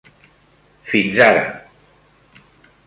[0.93, 1.45] -,fins ara.